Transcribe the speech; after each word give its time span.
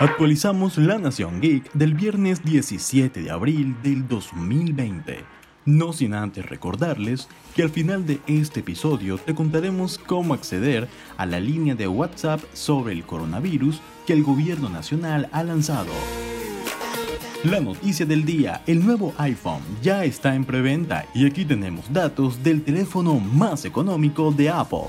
Actualizamos 0.00 0.78
la 0.78 0.96
Nación 0.96 1.42
Geek 1.42 1.74
del 1.74 1.92
viernes 1.92 2.42
17 2.42 3.20
de 3.20 3.30
abril 3.30 3.76
del 3.82 4.08
2020. 4.08 5.22
No 5.66 5.92
sin 5.92 6.14
antes 6.14 6.46
recordarles 6.46 7.28
que 7.54 7.62
al 7.62 7.68
final 7.68 8.06
de 8.06 8.18
este 8.26 8.60
episodio 8.60 9.18
te 9.18 9.34
contaremos 9.34 9.98
cómo 9.98 10.32
acceder 10.32 10.88
a 11.18 11.26
la 11.26 11.38
línea 11.38 11.74
de 11.74 11.86
WhatsApp 11.86 12.40
sobre 12.54 12.94
el 12.94 13.04
coronavirus 13.04 13.82
que 14.06 14.14
el 14.14 14.22
gobierno 14.22 14.70
nacional 14.70 15.28
ha 15.32 15.42
lanzado. 15.42 15.92
La 17.44 17.60
noticia 17.60 18.06
del 18.06 18.24
día, 18.24 18.62
el 18.66 18.82
nuevo 18.82 19.12
iPhone 19.18 19.60
ya 19.82 20.06
está 20.06 20.34
en 20.34 20.46
preventa 20.46 21.04
y 21.14 21.26
aquí 21.26 21.44
tenemos 21.44 21.92
datos 21.92 22.42
del 22.42 22.62
teléfono 22.62 23.20
más 23.20 23.66
económico 23.66 24.32
de 24.32 24.48
Apple. 24.48 24.88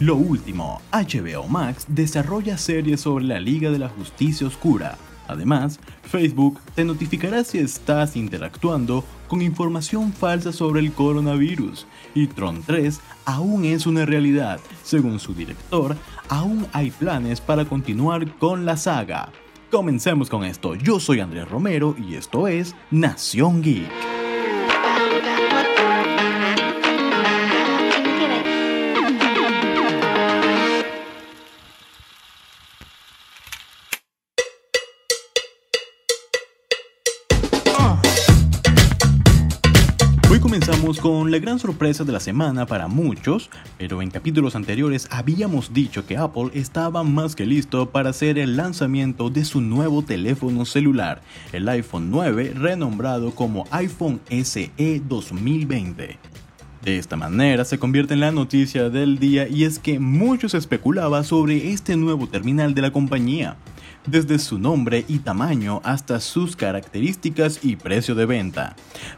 Lo 0.00 0.16
último, 0.16 0.80
HBO 0.92 1.46
Max 1.46 1.84
desarrolla 1.86 2.56
series 2.56 3.02
sobre 3.02 3.26
la 3.26 3.38
Liga 3.38 3.70
de 3.70 3.78
la 3.78 3.90
Justicia 3.90 4.46
Oscura. 4.46 4.96
Además, 5.28 5.78
Facebook 6.04 6.58
te 6.74 6.86
notificará 6.86 7.44
si 7.44 7.58
estás 7.58 8.16
interactuando 8.16 9.04
con 9.28 9.42
información 9.42 10.14
falsa 10.14 10.54
sobre 10.54 10.80
el 10.80 10.92
coronavirus. 10.92 11.86
Y 12.14 12.28
Tron 12.28 12.62
3 12.62 12.98
aún 13.26 13.66
es 13.66 13.86
una 13.86 14.06
realidad. 14.06 14.58
Según 14.82 15.20
su 15.20 15.34
director, 15.34 15.94
aún 16.30 16.66
hay 16.72 16.90
planes 16.90 17.42
para 17.42 17.66
continuar 17.66 18.38
con 18.38 18.64
la 18.64 18.78
saga. 18.78 19.30
Comencemos 19.70 20.30
con 20.30 20.44
esto. 20.44 20.76
Yo 20.76 20.98
soy 20.98 21.20
Andrés 21.20 21.46
Romero 21.46 21.94
y 21.98 22.14
esto 22.14 22.48
es 22.48 22.74
Nación 22.90 23.60
Geek. 23.60 24.19
Comenzamos 40.50 40.98
con 40.98 41.30
la 41.30 41.38
gran 41.38 41.60
sorpresa 41.60 42.02
de 42.02 42.10
la 42.10 42.18
semana 42.18 42.66
para 42.66 42.88
muchos, 42.88 43.50
pero 43.78 44.02
en 44.02 44.10
capítulos 44.10 44.56
anteriores 44.56 45.06
habíamos 45.12 45.72
dicho 45.72 46.04
que 46.06 46.16
Apple 46.16 46.50
estaba 46.54 47.04
más 47.04 47.36
que 47.36 47.46
listo 47.46 47.90
para 47.90 48.10
hacer 48.10 48.36
el 48.36 48.56
lanzamiento 48.56 49.30
de 49.30 49.44
su 49.44 49.60
nuevo 49.60 50.02
teléfono 50.02 50.64
celular, 50.64 51.22
el 51.52 51.68
iPhone 51.68 52.10
9 52.10 52.54
renombrado 52.56 53.32
como 53.32 53.64
iPhone 53.70 54.20
SE 54.28 54.72
2020. 55.06 56.18
De 56.82 56.98
esta 56.98 57.14
manera 57.14 57.64
se 57.64 57.78
convierte 57.78 58.14
en 58.14 58.20
la 58.20 58.32
noticia 58.32 58.90
del 58.90 59.20
día 59.20 59.46
y 59.46 59.62
es 59.62 59.78
que 59.78 60.00
muchos 60.00 60.54
especulaba 60.54 61.22
sobre 61.22 61.70
este 61.70 61.94
nuevo 61.94 62.26
terminal 62.26 62.74
de 62.74 62.82
la 62.82 62.90
compañía 62.90 63.56
desde 64.06 64.38
su 64.38 64.58
nombre 64.58 65.04
y 65.08 65.18
tamaño 65.18 65.80
hasta 65.84 66.20
sus 66.20 66.56
características 66.56 67.60
y 67.62 67.76
precio 67.76 68.14
de 68.14 68.26
venta. 68.26 68.76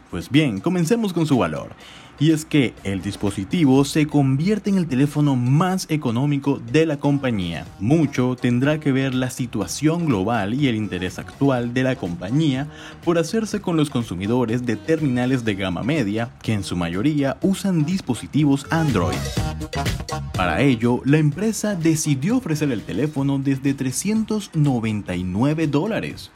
Pues 0.09 0.29
bien, 0.29 0.59
comencemos 0.59 1.13
con 1.13 1.25
su 1.25 1.37
valor 1.37 1.75
y 2.23 2.31
es 2.31 2.45
que 2.45 2.73
el 2.85 3.01
dispositivo 3.01 3.83
se 3.83 4.07
convierte 4.07 4.69
en 4.69 4.77
el 4.77 4.87
teléfono 4.87 5.35
más 5.35 5.87
económico 5.89 6.61
de 6.71 6.85
la 6.85 6.95
compañía. 6.95 7.65
Mucho 7.81 8.37
tendrá 8.39 8.79
que 8.79 8.93
ver 8.93 9.13
la 9.13 9.29
situación 9.29 10.05
global 10.05 10.53
y 10.53 10.69
el 10.69 10.75
interés 10.75 11.19
actual 11.19 11.73
de 11.73 11.83
la 11.83 11.97
compañía 11.97 12.69
por 13.03 13.17
hacerse 13.17 13.59
con 13.59 13.75
los 13.75 13.89
consumidores 13.89 14.65
de 14.65 14.77
terminales 14.77 15.43
de 15.43 15.55
gama 15.55 15.83
media 15.83 16.29
que 16.41 16.53
en 16.53 16.63
su 16.63 16.77
mayoría 16.77 17.35
usan 17.41 17.83
dispositivos 17.83 18.67
Android. 18.69 19.17
Para 20.33 20.61
ello, 20.61 21.01
la 21.03 21.17
empresa 21.17 21.75
decidió 21.75 22.37
ofrecer 22.37 22.71
el 22.71 22.83
teléfono 22.83 23.37
desde 23.37 23.73
399 23.73 25.67
dólares 25.67 26.31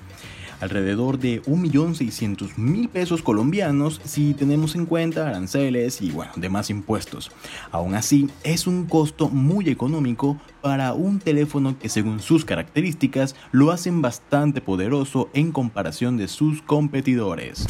alrededor 0.59 1.19
de 1.19 1.41
1.600.000 1.43 2.89
pesos 2.89 3.21
colombianos 3.21 4.01
si 4.03 4.33
tenemos 4.33 4.75
en 4.75 4.85
cuenta 4.85 5.27
aranceles 5.27 6.01
y 6.01 6.11
bueno, 6.11 6.31
demás 6.35 6.69
impuestos. 6.69 7.31
Aún 7.71 7.95
así, 7.95 8.29
es 8.43 8.67
un 8.67 8.85
costo 8.85 9.29
muy 9.29 9.69
económico 9.69 10.39
para 10.61 10.93
un 10.93 11.19
teléfono 11.19 11.77
que 11.79 11.89
según 11.89 12.19
sus 12.19 12.45
características 12.45 13.35
lo 13.51 13.71
hacen 13.71 14.01
bastante 14.01 14.61
poderoso 14.61 15.29
en 15.33 15.51
comparación 15.51 16.17
de 16.17 16.27
sus 16.27 16.61
competidores. 16.61 17.65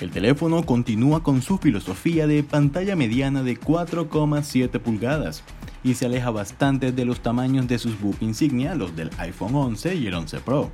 El 0.00 0.10
teléfono 0.10 0.64
continúa 0.64 1.22
con 1.22 1.42
su 1.42 1.58
filosofía 1.58 2.26
de 2.26 2.42
pantalla 2.42 2.96
mediana 2.96 3.42
de 3.42 3.60
4,7 3.60 4.80
pulgadas 4.80 5.44
y 5.84 5.94
se 5.94 6.06
aleja 6.06 6.30
bastante 6.30 6.92
de 6.92 7.04
los 7.04 7.20
tamaños 7.20 7.68
de 7.68 7.78
sus 7.78 8.00
book 8.00 8.16
insignia, 8.20 8.74
los 8.74 8.96
del 8.96 9.10
iPhone 9.18 9.54
11 9.54 9.94
y 9.96 10.06
el 10.06 10.14
11 10.14 10.40
Pro. 10.40 10.70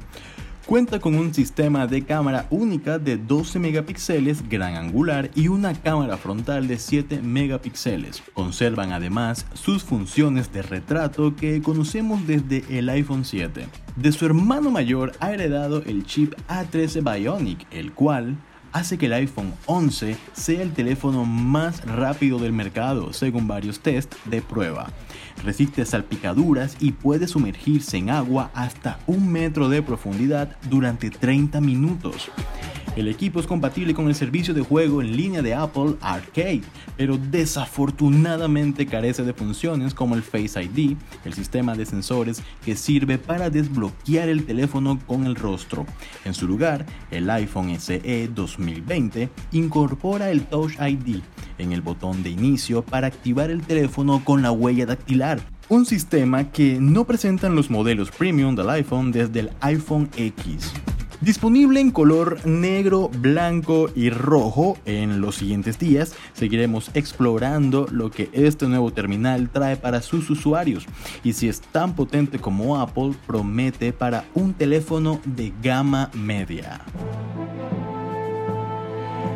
Cuenta 0.67 0.99
con 0.99 1.15
un 1.15 1.33
sistema 1.33 1.87
de 1.87 2.03
cámara 2.03 2.49
única 2.51 2.99
de 2.99 3.17
12 3.17 3.61
megapíxeles 3.61 4.49
gran 4.49 4.75
angular 4.75 5.31
y 5.37 5.47
una 5.47 5.73
cámara 5.81 6.17
frontal 6.17 6.67
de 6.67 6.77
7 6.77 7.23
megapíxeles. 7.23 8.21
Conservan 8.35 8.91
además 8.91 9.47
sus 9.55 9.85
funciones 9.85 10.53
de 10.53 10.63
retrato 10.63 11.37
que 11.37 11.63
conocemos 11.63 12.27
desde 12.27 12.65
el 12.77 12.89
iPhone 12.89 13.25
7. 13.25 13.69
De 13.95 14.11
su 14.11 14.27
hermano 14.27 14.73
mayor 14.73 15.13
ha 15.21 15.33
heredado 15.33 15.85
el 15.85 16.05
chip 16.05 16.35
A13 16.49 17.15
Bionic, 17.15 17.65
el 17.71 17.93
cual 17.93 18.37
hace 18.77 18.99
que 18.99 19.07
el 19.07 19.15
iPhone 19.15 19.55
11 19.65 20.17
sea 20.35 20.63
el 20.63 20.73
teléfono 20.73 21.25
más 21.25 21.85
rápido 21.87 22.39
del 22.39 22.53
mercado, 22.53 23.13
según 23.15 23.49
varios 23.49 23.81
tests 23.81 24.17
de 24.27 24.43
prueba. 24.43 24.91
Resiste 25.43 25.85
salpicaduras 25.87 26.77
y 26.79 26.93
puede 26.93 27.27
sumergirse 27.27 27.97
en 27.97 28.11
agua 28.11 28.51
hasta 28.55 28.99
un 29.07 29.33
metro 29.33 29.71
de 29.71 29.83
profundidad 29.83 30.57
durante 30.69 31.11
30 31.11 31.61
minutos. 31.61 32.31
El 32.97 33.09
equipo 33.09 33.41
es 33.41 33.47
compatible 33.47 33.93
con 33.93 34.09
el 34.09 34.15
servicio 34.15 34.55
de 34.55 34.63
juego 34.63 35.03
en 35.03 35.15
línea 35.15 35.43
de 35.43 35.53
Apple 35.53 35.97
Arcade, 36.01 36.63
pero 36.97 37.19
desafortunadamente 37.19 38.87
carece 38.87 39.23
de 39.23 39.35
funciones 39.35 39.93
como 39.93 40.15
el 40.15 40.23
Face 40.23 40.63
ID, 40.63 40.97
el 41.27 41.35
sistema 41.35 41.75
de 41.75 41.85
sensores 41.85 42.43
que 42.65 42.75
sirve 42.75 43.19
para 43.19 43.51
desbloquear 43.51 44.31
el 44.31 44.47
teléfono 44.47 44.99
con 45.07 45.27
el 45.27 45.35
rostro. 45.37 45.85
En 46.25 46.33
su 46.33 46.49
lugar, 46.49 46.87
el 47.11 47.29
iPhone 47.29 47.79
SE 47.79 48.31
2020 48.35 49.29
incorpora 49.53 50.31
el 50.31 50.47
Touch 50.47 50.73
ID 50.81 51.21
en 51.59 51.73
el 51.73 51.83
botón 51.83 52.23
de 52.23 52.31
inicio 52.31 52.81
para 52.83 53.09
activar 53.09 53.51
el 53.51 53.61
teléfono 53.61 54.25
con 54.25 54.41
la 54.41 54.53
huella 54.53 54.87
dactilar, 54.87 55.41
un 55.69 55.85
sistema 55.85 56.51
que 56.51 56.79
no 56.81 57.05
presentan 57.05 57.55
los 57.55 57.69
modelos 57.69 58.11
premium 58.11 58.55
del 58.55 58.71
iPhone 58.71 59.13
desde 59.13 59.41
el 59.41 59.51
iPhone 59.61 60.09
X. 60.17 60.73
Disponible 61.23 61.81
en 61.81 61.93
color 61.93 62.45
negro, 62.45 63.09
blanco 63.09 63.89
y 63.95 64.11
rojo, 64.11 64.77
en 64.85 65.23
los 65.23 65.37
siguientes 65.37 65.79
días 65.79 66.15
seguiremos 66.35 66.91
explorando 66.93 67.89
lo 67.91 68.11
que 68.11 68.29
este 68.35 68.69
nuevo 68.69 68.93
terminal 68.93 69.49
trae 69.49 69.77
para 69.77 70.03
sus 70.03 70.29
usuarios 70.29 70.85
y 71.25 71.33
si 71.33 71.49
es 71.49 71.63
tan 71.63 71.95
potente 71.95 72.39
como 72.39 72.79
Apple 72.79 73.15
promete 73.27 73.95
para 73.95 74.27
un 74.35 74.53
teléfono 74.53 75.19
de 75.25 75.55
gama 75.63 76.11
media. 76.13 76.83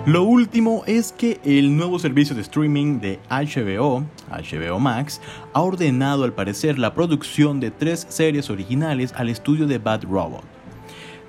Lo 0.04 0.24
último 0.24 0.82
es 0.86 1.12
que 1.12 1.40
el 1.44 1.74
nuevo 1.76 1.98
servicio 1.98 2.34
de 2.34 2.42
streaming 2.42 3.00
de 3.00 3.18
HBO, 3.30 4.04
HBO 4.30 4.80
Max, 4.80 5.20
ha 5.54 5.62
ordenado 5.62 6.24
al 6.24 6.34
parecer 6.34 6.78
la 6.78 6.94
producción 6.94 7.58
de 7.58 7.70
tres 7.70 8.06
series 8.10 8.50
originales 8.50 9.14
al 9.16 9.30
estudio 9.30 9.66
de 9.66 9.78
Bad 9.78 10.04
Robot. 10.04 10.59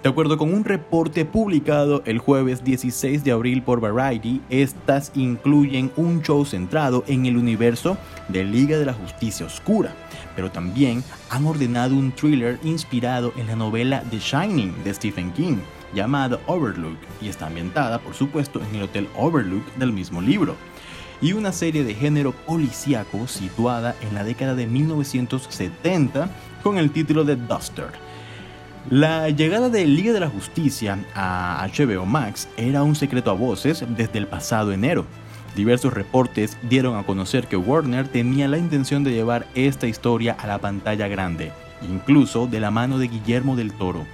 De 0.03 0.09
acuerdo 0.09 0.35
con 0.35 0.51
un 0.51 0.63
reporte 0.63 1.25
publicado 1.25 2.01
el 2.05 2.17
jueves 2.17 2.63
16 2.63 3.23
de 3.23 3.31
abril 3.31 3.61
por 3.61 3.81
Variety, 3.81 4.41
estas 4.49 5.11
incluyen 5.13 5.91
un 5.95 6.23
show 6.23 6.43
centrado 6.43 7.03
en 7.05 7.27
el 7.27 7.37
universo 7.37 7.97
de 8.27 8.43
Liga 8.43 8.79
de 8.79 8.85
la 8.85 8.93
Justicia 8.93 9.45
Oscura, 9.45 9.93
pero 10.35 10.49
también 10.49 11.03
han 11.29 11.45
ordenado 11.45 11.93
un 11.93 12.11
thriller 12.13 12.57
inspirado 12.63 13.31
en 13.37 13.45
la 13.45 13.55
novela 13.55 14.03
The 14.09 14.17
Shining 14.17 14.83
de 14.83 14.91
Stephen 14.91 15.31
King, 15.33 15.57
llamado 15.93 16.41
Overlook, 16.47 16.97
y 17.21 17.29
está 17.29 17.45
ambientada, 17.45 17.99
por 17.99 18.15
supuesto, 18.15 18.59
en 18.59 18.77
el 18.77 18.83
Hotel 18.83 19.07
Overlook 19.15 19.75
del 19.75 19.93
mismo 19.93 20.19
libro 20.19 20.55
y 21.21 21.33
una 21.33 21.51
serie 21.51 21.83
de 21.83 21.93
género 21.93 22.31
policíaco 22.31 23.27
situada 23.27 23.95
en 24.01 24.15
la 24.15 24.23
década 24.23 24.55
de 24.55 24.65
1970 24.65 26.27
con 26.63 26.79
el 26.79 26.89
título 26.89 27.23
de 27.23 27.35
Duster. 27.35 28.10
La 28.89 29.29
llegada 29.29 29.69
de 29.69 29.85
Liga 29.85 30.11
de 30.11 30.19
la 30.19 30.29
Justicia 30.29 30.97
a 31.13 31.67
HBO 31.71 32.05
Max 32.05 32.49
era 32.57 32.81
un 32.81 32.95
secreto 32.95 33.29
a 33.29 33.35
voces 33.35 33.85
desde 33.95 34.17
el 34.17 34.27
pasado 34.27 34.71
enero. 34.71 35.05
Diversos 35.55 35.93
reportes 35.93 36.57
dieron 36.63 36.97
a 36.97 37.03
conocer 37.03 37.47
que 37.47 37.57
Warner 37.57 38.07
tenía 38.07 38.47
la 38.47 38.57
intención 38.57 39.03
de 39.03 39.11
llevar 39.11 39.45
esta 39.53 39.85
historia 39.85 40.35
a 40.39 40.47
la 40.47 40.57
pantalla 40.57 41.07
grande, 41.07 41.51
incluso 41.87 42.47
de 42.47 42.59
la 42.59 42.71
mano 42.71 42.97
de 42.97 43.07
Guillermo 43.07 43.55
del 43.55 43.71
Toro. 43.71 44.05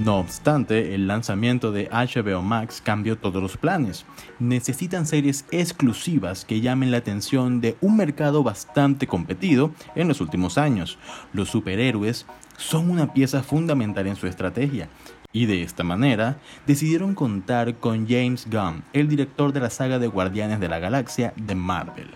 No 0.00 0.18
obstante, 0.18 0.96
el 0.96 1.06
lanzamiento 1.06 1.70
de 1.70 1.88
HBO 1.88 2.42
Max 2.42 2.82
cambió 2.84 3.16
todos 3.16 3.40
los 3.40 3.56
planes. 3.56 4.04
Necesitan 4.40 5.06
series 5.06 5.44
exclusivas 5.52 6.44
que 6.44 6.60
llamen 6.60 6.90
la 6.90 6.96
atención 6.96 7.60
de 7.60 7.76
un 7.80 7.96
mercado 7.96 8.42
bastante 8.42 9.06
competido 9.06 9.70
en 9.94 10.08
los 10.08 10.20
últimos 10.20 10.58
años. 10.58 10.98
Los 11.32 11.48
superhéroes 11.48 12.26
son 12.56 12.90
una 12.90 13.12
pieza 13.12 13.44
fundamental 13.44 14.08
en 14.08 14.16
su 14.16 14.26
estrategia. 14.26 14.88
Y 15.32 15.46
de 15.46 15.62
esta 15.62 15.84
manera 15.84 16.38
decidieron 16.66 17.14
contar 17.14 17.76
con 17.76 18.08
James 18.08 18.48
Gunn, 18.50 18.82
el 18.92 19.08
director 19.08 19.52
de 19.52 19.60
la 19.60 19.70
saga 19.70 20.00
de 20.00 20.08
Guardianes 20.08 20.58
de 20.58 20.68
la 20.68 20.80
Galaxia 20.80 21.32
de 21.36 21.54
Marvel. 21.54 22.10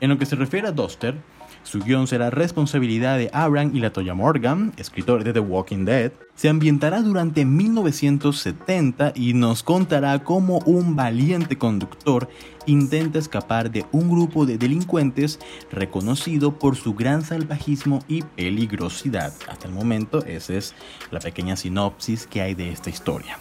En 0.00 0.10
lo 0.10 0.18
que 0.18 0.26
se 0.26 0.36
refiere 0.36 0.68
a 0.68 0.72
Duster, 0.72 1.14
su 1.62 1.80
guion 1.80 2.08
será 2.08 2.30
responsabilidad 2.30 3.16
de 3.16 3.30
Abraham 3.32 3.70
y 3.74 3.80
Latoya 3.80 4.14
Morgan, 4.14 4.72
escritores 4.76 5.24
de 5.24 5.32
The 5.32 5.40
Walking 5.40 5.84
Dead. 5.84 6.12
Se 6.36 6.50
ambientará 6.50 7.00
durante 7.00 7.46
1970 7.46 9.12
y 9.14 9.32
nos 9.32 9.62
contará 9.62 10.22
cómo 10.22 10.58
un 10.66 10.94
valiente 10.94 11.56
conductor 11.56 12.28
intenta 12.66 13.18
escapar 13.18 13.70
de 13.70 13.86
un 13.90 14.10
grupo 14.10 14.44
de 14.44 14.58
delincuentes 14.58 15.40
reconocido 15.72 16.58
por 16.58 16.76
su 16.76 16.94
gran 16.94 17.24
salvajismo 17.24 18.00
y 18.06 18.20
peligrosidad. 18.20 19.32
Hasta 19.48 19.66
el 19.66 19.72
momento 19.72 20.22
esa 20.26 20.52
es 20.52 20.74
la 21.10 21.20
pequeña 21.20 21.56
sinopsis 21.56 22.26
que 22.26 22.42
hay 22.42 22.54
de 22.54 22.70
esta 22.70 22.90
historia. 22.90 23.38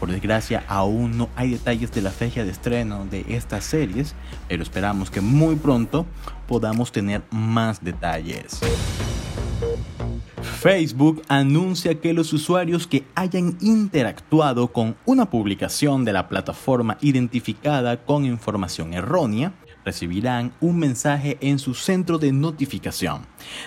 Por 0.00 0.10
desgracia 0.10 0.64
aún 0.68 1.18
no 1.18 1.28
hay 1.36 1.50
detalles 1.50 1.92
de 1.92 2.00
la 2.00 2.10
fecha 2.10 2.44
de 2.44 2.50
estreno 2.50 3.04
de 3.04 3.26
estas 3.28 3.64
series, 3.64 4.14
pero 4.48 4.62
esperamos 4.62 5.10
que 5.10 5.20
muy 5.20 5.56
pronto 5.56 6.06
podamos 6.46 6.92
tener 6.92 7.22
más 7.30 7.84
detalles. 7.84 8.58
Facebook 10.42 11.22
anuncia 11.28 12.00
que 12.00 12.12
los 12.12 12.32
usuarios 12.32 12.86
que 12.86 13.04
hayan 13.14 13.56
interactuado 13.60 14.68
con 14.68 14.96
una 15.06 15.30
publicación 15.30 16.04
de 16.04 16.12
la 16.12 16.28
plataforma 16.28 16.98
identificada 17.00 18.04
con 18.04 18.24
información 18.24 18.94
errónia 18.94 19.52
recibirán 19.88 20.52
un 20.60 20.78
mensaje 20.78 21.38
en 21.40 21.58
su 21.58 21.72
centro 21.72 22.18
de 22.18 22.30
notificación. 22.30 23.22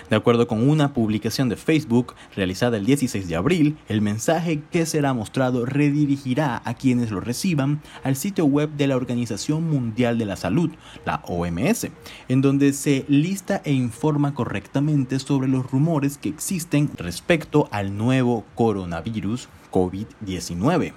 De 0.08 0.14
acuerdo 0.14 0.46
con 0.46 0.68
una 0.68 0.92
publicación 0.92 1.48
de 1.48 1.56
Facebook 1.56 2.14
realizada 2.36 2.76
el 2.76 2.86
16 2.86 3.26
de 3.26 3.34
abril, 3.34 3.76
el 3.88 4.02
mensaje 4.02 4.62
que 4.70 4.86
será 4.86 5.14
mostrado 5.14 5.66
redirigirá 5.66 6.62
a 6.64 6.74
quienes 6.74 7.10
lo 7.10 7.20
reciban 7.20 7.82
al 8.04 8.14
sitio 8.14 8.44
web 8.44 8.70
de 8.70 8.86
la 8.86 8.94
Organización 8.96 9.68
Mundial 9.68 10.16
de 10.16 10.26
la 10.26 10.36
Salud, 10.36 10.70
la 11.04 11.22
OMS, 11.26 11.88
en 12.28 12.40
donde 12.40 12.72
se 12.72 13.04
lista 13.08 13.60
e 13.64 13.72
informa 13.72 14.32
correctamente 14.32 15.18
sobre 15.18 15.48
los 15.48 15.68
rumores 15.72 16.18
que 16.18 16.28
existen 16.28 16.88
respecto 16.98 17.68
al 17.72 17.96
nuevo 17.96 18.44
coronavirus 18.54 19.48
COVID-19. 19.72 20.92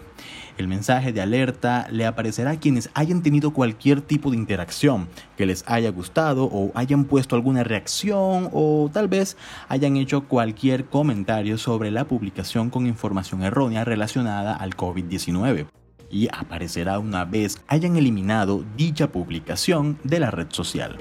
El 0.57 0.67
mensaje 0.69 1.11
de 1.11 1.21
alerta 1.21 1.87
le 1.91 2.05
aparecerá 2.05 2.51
a 2.51 2.59
quienes 2.59 2.89
hayan 2.93 3.21
tenido 3.21 3.51
cualquier 3.51 4.01
tipo 4.01 4.31
de 4.31 4.37
interacción 4.37 5.09
que 5.35 5.45
les 5.45 5.65
haya 5.67 5.91
gustado 5.91 6.45
o 6.45 6.71
hayan 6.75 7.03
puesto 7.05 7.35
alguna 7.35 7.63
reacción 7.63 8.49
o 8.53 8.89
tal 8.93 9.09
vez 9.09 9.35
hayan 9.67 9.97
hecho 9.97 10.27
cualquier 10.27 10.85
comentario 10.85 11.57
sobre 11.57 11.91
la 11.91 12.05
publicación 12.05 12.69
con 12.69 12.87
información 12.87 13.43
errónea 13.43 13.83
relacionada 13.83 14.55
al 14.55 14.75
COVID-19 14.77 15.67
y 16.09 16.29
aparecerá 16.31 16.99
una 16.99 17.25
vez 17.25 17.61
hayan 17.67 17.97
eliminado 17.97 18.63
dicha 18.77 19.11
publicación 19.11 19.97
de 20.03 20.19
la 20.19 20.31
red 20.31 20.47
social. 20.51 20.97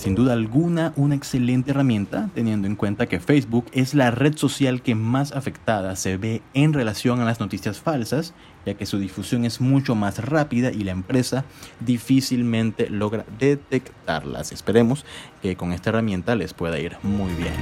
Sin 0.00 0.14
duda 0.14 0.32
alguna, 0.32 0.94
una 0.96 1.14
excelente 1.14 1.72
herramienta, 1.72 2.30
teniendo 2.34 2.66
en 2.66 2.74
cuenta 2.74 3.04
que 3.04 3.20
Facebook 3.20 3.66
es 3.72 3.92
la 3.92 4.10
red 4.10 4.34
social 4.34 4.80
que 4.80 4.94
más 4.94 5.32
afectada 5.32 5.94
se 5.94 6.16
ve 6.16 6.40
en 6.54 6.72
relación 6.72 7.20
a 7.20 7.26
las 7.26 7.38
noticias 7.38 7.80
falsas, 7.80 8.32
ya 8.64 8.72
que 8.72 8.86
su 8.86 8.98
difusión 8.98 9.44
es 9.44 9.60
mucho 9.60 9.94
más 9.94 10.24
rápida 10.24 10.72
y 10.72 10.84
la 10.84 10.92
empresa 10.92 11.44
difícilmente 11.80 12.88
logra 12.88 13.26
detectarlas. 13.38 14.52
Esperemos 14.52 15.04
que 15.42 15.54
con 15.56 15.70
esta 15.70 15.90
herramienta 15.90 16.34
les 16.34 16.54
pueda 16.54 16.78
ir 16.78 16.96
muy 17.02 17.34
bien. 17.34 17.52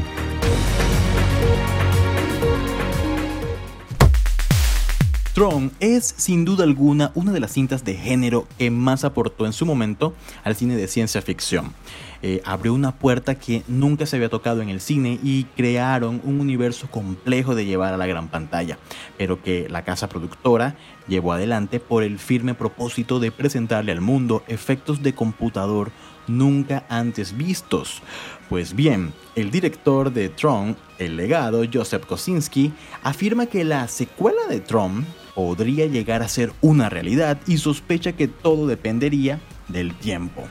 Tron 5.38 5.70
es 5.79 6.14
sin 6.17 6.44
duda 6.44 6.64
alguna 6.64 7.12
una 7.14 7.31
de 7.31 7.38
las 7.38 7.52
cintas 7.52 7.85
de 7.85 7.94
género 7.94 8.49
que 8.58 8.73
más 8.73 9.05
aportó 9.05 9.46
en 9.46 9.52
su 9.52 9.67
momento 9.67 10.12
al 10.43 10.56
cine 10.56 10.75
de 10.75 10.88
ciencia 10.88 11.23
ficción. 11.23 11.75
Eh, 12.23 12.43
abrió 12.44 12.75
una 12.75 12.93
puerta 12.93 13.37
que 13.37 13.62
nunca 13.69 14.05
se 14.05 14.17
había 14.17 14.29
tocado 14.29 14.61
en 14.61 14.69
el 14.69 14.81
cine 14.81 15.20
y 15.23 15.44
crearon 15.56 16.20
un 16.25 16.41
universo 16.41 16.91
complejo 16.91 17.55
de 17.55 17.65
llevar 17.65 17.94
a 17.94 17.97
la 17.97 18.06
gran 18.06 18.29
pantalla, 18.29 18.79
pero 19.17 19.41
que 19.43 19.69
la 19.69 19.85
casa 19.85 20.09
productora 20.09 20.76
llevó 21.06 21.32
adelante 21.32 21.79
por 21.79 22.03
el 22.03 22.19
firme 22.19 22.55
propósito 22.55 23.20
de 23.20 23.31
presentarle 23.31 23.93
al 23.93 24.00
mundo 24.00 24.43
efectos 24.49 25.03
de 25.03 25.15
computador 25.15 25.93
nunca 26.26 26.85
antes 26.88 27.37
vistos. 27.37 28.03
Pues 28.49 28.75
bien, 28.75 29.12
el 29.35 29.50
director 29.50 30.12
de 30.12 30.29
Tron, 30.29 30.76
el 30.99 31.17
legado 31.17 31.62
Joseph 31.73 32.05
Kosinski, 32.05 32.73
afirma 33.03 33.47
que 33.47 33.64
la 33.64 33.87
secuela 33.88 34.47
de 34.49 34.61
Tron 34.61 35.06
podría 35.35 35.87
llegar 35.87 36.23
a 36.23 36.29
ser 36.29 36.53
una 36.61 36.88
realidad 36.88 37.38
y 37.47 37.59
sospecha 37.59 38.12
que 38.12 38.26
todo 38.26 38.67
dependería 38.67 39.41
del 39.69 39.94
tiempo. 39.94 40.44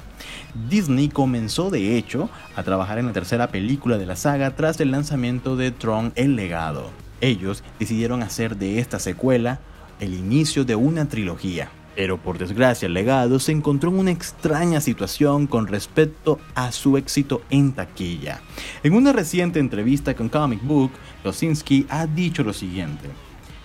Disney 0.70 1.10
comenzó 1.10 1.70
de 1.70 1.98
hecho 1.98 2.30
a 2.56 2.64
trabajar 2.64 2.98
en 2.98 3.08
la 3.08 3.14
tercera 3.14 3.48
película 3.48 3.98
de 3.98 4.06
la 4.06 4.16
saga 4.16 4.56
tras 4.56 4.80
el 4.80 4.92
lanzamiento 4.92 5.56
de 5.56 5.72
Tron 5.72 6.12
El 6.16 6.36
legado. 6.36 6.90
Ellos 7.22 7.64
decidieron 7.80 8.24
hacer 8.24 8.58
de 8.58 8.80
esta 8.80 9.00
secuela 9.00 9.60
el 10.00 10.14
inicio 10.14 10.66
de 10.66 10.76
una 10.76 11.08
trilogía. 11.08 11.70
Pero 11.96 12.20
por 12.20 12.38
desgracia 12.38 12.86
el 12.86 12.94
legado 12.94 13.40
se 13.40 13.52
encontró 13.52 13.90
en 13.90 14.00
una 14.00 14.12
extraña 14.12 14.82
situación 14.82 15.48
con 15.48 15.66
respecto 15.66 16.40
a 16.54 16.72
su 16.72 16.96
éxito 16.96 17.42
en 17.50 17.74
taquilla. 17.74 18.42
En 18.84 18.94
una 18.94 19.14
reciente 19.14 19.60
entrevista 19.60 20.16
con 20.16 20.30
Comic 20.30 20.62
Book, 20.64 20.92
Kosinski 21.24 21.88
ha 21.90 22.06
dicho 22.06 22.44
lo 22.44 22.54
siguiente. 22.54 23.10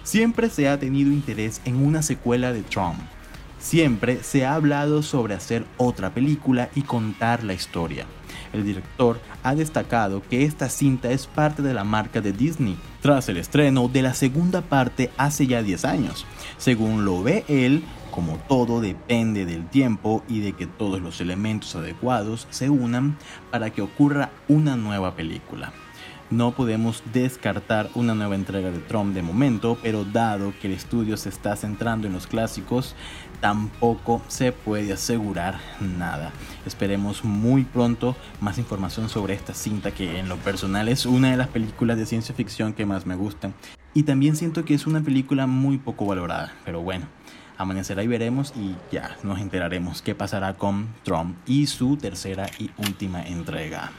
Siempre 0.02 0.48
se 0.48 0.68
ha 0.68 0.78
tenido 0.78 1.12
interés 1.12 1.60
en 1.66 1.76
una 1.76 2.00
secuela 2.00 2.52
de 2.52 2.62
Tron. 2.62 2.96
Siempre 3.62 4.24
se 4.24 4.44
ha 4.44 4.54
hablado 4.54 5.02
sobre 5.02 5.34
hacer 5.34 5.64
otra 5.76 6.12
película 6.12 6.68
y 6.74 6.82
contar 6.82 7.44
la 7.44 7.54
historia. 7.54 8.06
El 8.52 8.64
director 8.64 9.20
ha 9.44 9.54
destacado 9.54 10.20
que 10.28 10.44
esta 10.44 10.68
cinta 10.68 11.12
es 11.12 11.28
parte 11.28 11.62
de 11.62 11.72
la 11.72 11.84
marca 11.84 12.20
de 12.20 12.32
Disney, 12.32 12.76
tras 13.00 13.28
el 13.28 13.36
estreno 13.36 13.86
de 13.86 14.02
la 14.02 14.14
segunda 14.14 14.62
parte 14.62 15.12
hace 15.16 15.46
ya 15.46 15.62
10 15.62 15.84
años. 15.84 16.26
Según 16.58 17.04
lo 17.04 17.22
ve 17.22 17.44
él, 17.46 17.84
como 18.10 18.36
todo 18.48 18.80
depende 18.80 19.46
del 19.46 19.68
tiempo 19.68 20.24
y 20.28 20.40
de 20.40 20.54
que 20.54 20.66
todos 20.66 21.00
los 21.00 21.20
elementos 21.20 21.76
adecuados 21.76 22.48
se 22.50 22.68
unan 22.68 23.16
para 23.52 23.70
que 23.70 23.80
ocurra 23.80 24.30
una 24.48 24.74
nueva 24.74 25.14
película. 25.14 25.72
No 26.32 26.52
podemos 26.52 27.02
descartar 27.12 27.90
una 27.94 28.14
nueva 28.14 28.36
entrega 28.36 28.70
de 28.70 28.78
Tron 28.78 29.12
de 29.12 29.20
momento, 29.20 29.76
pero 29.82 30.02
dado 30.02 30.54
que 30.58 30.66
el 30.66 30.72
estudio 30.72 31.18
se 31.18 31.28
está 31.28 31.56
centrando 31.56 32.06
en 32.06 32.14
los 32.14 32.26
clásicos, 32.26 32.96
tampoco 33.42 34.22
se 34.28 34.50
puede 34.50 34.94
asegurar 34.94 35.60
nada. 35.98 36.32
Esperemos 36.64 37.22
muy 37.22 37.64
pronto 37.64 38.16
más 38.40 38.56
información 38.56 39.10
sobre 39.10 39.34
esta 39.34 39.52
cinta 39.52 39.90
que 39.90 40.20
en 40.20 40.30
lo 40.30 40.38
personal 40.38 40.88
es 40.88 41.04
una 41.04 41.32
de 41.32 41.36
las 41.36 41.48
películas 41.48 41.98
de 41.98 42.06
ciencia 42.06 42.34
ficción 42.34 42.72
que 42.72 42.86
más 42.86 43.04
me 43.04 43.14
gustan. 43.14 43.52
Y 43.92 44.04
también 44.04 44.34
siento 44.34 44.64
que 44.64 44.72
es 44.72 44.86
una 44.86 45.02
película 45.02 45.46
muy 45.46 45.76
poco 45.76 46.06
valorada, 46.06 46.54
pero 46.64 46.80
bueno. 46.80 47.08
Amanecerá 47.58 48.02
y 48.02 48.06
veremos 48.06 48.54
y 48.56 48.74
ya 48.90 49.18
nos 49.22 49.38
enteraremos 49.38 50.00
qué 50.00 50.14
pasará 50.14 50.54
con 50.54 50.88
Tron 51.04 51.36
y 51.46 51.66
su 51.66 51.98
tercera 51.98 52.46
y 52.58 52.70
última 52.78 53.22
entrega. 53.22 53.92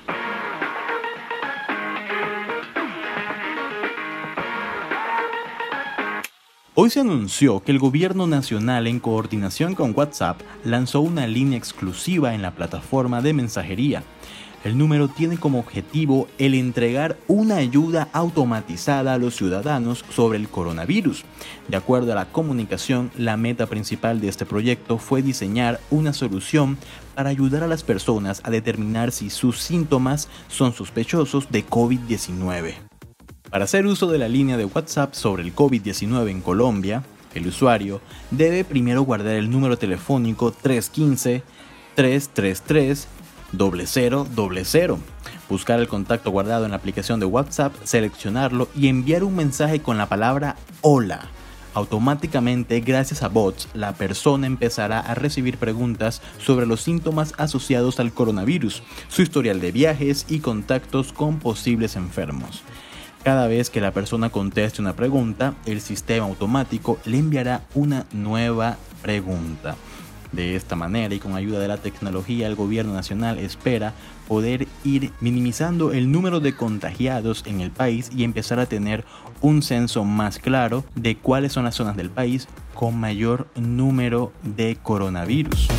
Hoy 6.75 6.89
se 6.89 7.01
anunció 7.01 7.59
que 7.59 7.71
el 7.71 7.77
gobierno 7.77 8.25
nacional 8.25 8.87
en 8.87 8.99
coordinación 8.99 9.75
con 9.75 9.93
WhatsApp 9.95 10.41
lanzó 10.63 11.01
una 11.01 11.27
línea 11.27 11.55
exclusiva 11.55 12.33
en 12.33 12.41
la 12.41 12.55
plataforma 12.55 13.21
de 13.21 13.31
mensajería. 13.31 14.01
El 14.63 14.79
número 14.79 15.07
tiene 15.07 15.37
como 15.37 15.59
objetivo 15.59 16.27
el 16.39 16.55
entregar 16.55 17.15
una 17.27 17.57
ayuda 17.57 18.09
automatizada 18.11 19.13
a 19.13 19.19
los 19.19 19.35
ciudadanos 19.35 20.03
sobre 20.09 20.39
el 20.39 20.49
coronavirus. 20.49 21.25
De 21.67 21.77
acuerdo 21.77 22.11
a 22.13 22.15
la 22.15 22.31
comunicación, 22.31 23.11
la 23.15 23.37
meta 23.37 23.67
principal 23.67 24.19
de 24.19 24.29
este 24.29 24.47
proyecto 24.47 24.97
fue 24.97 25.21
diseñar 25.21 25.79
una 25.91 26.11
solución 26.11 26.79
para 27.13 27.29
ayudar 27.29 27.61
a 27.61 27.67
las 27.67 27.83
personas 27.83 28.41
a 28.43 28.49
determinar 28.49 29.11
si 29.11 29.29
sus 29.29 29.59
síntomas 29.59 30.27
son 30.47 30.73
sospechosos 30.73 31.51
de 31.51 31.63
COVID-19. 31.67 32.92
Para 33.53 33.65
hacer 33.65 33.85
uso 33.85 34.07
de 34.07 34.17
la 34.17 34.27
línea 34.27 34.57
de 34.57 34.65
WhatsApp 34.65 35.13
sobre 35.13 35.43
el 35.43 35.53
COVID-19 35.53 36.27
en 36.31 36.41
Colombia, 36.41 37.03
el 37.35 37.45
usuario 37.45 38.01
debe 38.31 38.63
primero 38.63 39.03
guardar 39.03 39.35
el 39.35 39.51
número 39.51 39.77
telefónico 39.77 40.51
315 40.51 41.43
333 41.93 43.07
0000. 43.55 44.97
buscar 45.47 45.79
el 45.79 45.87
contacto 45.87 46.31
guardado 46.31 46.65
en 46.65 46.71
la 46.71 46.77
aplicación 46.77 47.19
de 47.19 47.27
WhatsApp, 47.27 47.75
seleccionarlo 47.83 48.69
y 48.75 48.87
enviar 48.87 49.23
un 49.23 49.35
mensaje 49.35 49.83
con 49.83 49.99
la 49.99 50.09
palabra 50.09 50.55
hola. 50.81 51.27
Automáticamente, 51.75 52.79
gracias 52.79 53.21
a 53.21 53.29
bots, 53.29 53.69
la 53.75 53.93
persona 53.93 54.47
empezará 54.47 54.99
a 54.99 55.13
recibir 55.13 55.59
preguntas 55.59 56.23
sobre 56.39 56.65
los 56.65 56.81
síntomas 56.81 57.35
asociados 57.37 57.99
al 57.99 58.13
coronavirus, 58.13 58.81
su 59.09 59.21
historial 59.21 59.61
de 59.61 59.71
viajes 59.71 60.25
y 60.27 60.39
contactos 60.39 61.13
con 61.13 61.37
posibles 61.37 61.95
enfermos. 61.95 62.63
Cada 63.23 63.47
vez 63.47 63.69
que 63.69 63.79
la 63.79 63.91
persona 63.91 64.29
conteste 64.29 64.81
una 64.81 64.97
pregunta, 64.97 65.53
el 65.65 65.79
sistema 65.79 66.25
automático 66.25 66.99
le 67.05 67.19
enviará 67.19 67.61
una 67.73 68.05
nueva 68.11 68.75
pregunta. 69.01 69.77
De 70.33 70.57
esta 70.57 70.75
manera 70.75 71.15
y 71.15 71.19
con 71.19 71.35
ayuda 71.35 71.59
de 71.59 71.69
la 71.69 71.77
tecnología, 71.77 72.47
el 72.47 72.55
gobierno 72.55 72.93
nacional 72.93 73.39
espera 73.39 73.93
poder 74.27 74.67
ir 74.83 75.13
minimizando 75.21 75.93
el 75.93 76.11
número 76.11 76.41
de 76.41 76.53
contagiados 76.53 77.43
en 77.45 77.61
el 77.61 77.71
país 77.71 78.09
y 78.13 78.25
empezar 78.25 78.59
a 78.59 78.65
tener 78.65 79.05
un 79.39 79.61
censo 79.61 80.03
más 80.03 80.37
claro 80.39 80.83
de 80.95 81.15
cuáles 81.15 81.53
son 81.53 81.63
las 81.63 81.75
zonas 81.75 81.95
del 81.95 82.09
país 82.09 82.49
con 82.73 82.99
mayor 82.99 83.47
número 83.55 84.33
de 84.43 84.75
coronavirus. 84.81 85.69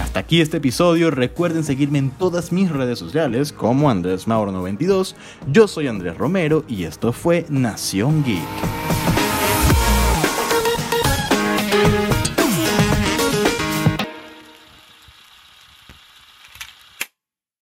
Hasta 0.00 0.20
aquí 0.20 0.40
este 0.40 0.56
episodio, 0.56 1.10
recuerden 1.10 1.62
seguirme 1.62 1.98
en 1.98 2.10
todas 2.10 2.52
mis 2.52 2.70
redes 2.70 2.98
sociales 2.98 3.52
como 3.52 3.90
Andrés 3.90 4.26
Mauro92, 4.26 5.14
yo 5.50 5.68
soy 5.68 5.86
Andrés 5.86 6.18
Romero 6.18 6.64
y 6.68 6.84
esto 6.84 7.12
fue 7.12 7.46
Nación 7.48 8.24
Geek. 8.24 8.81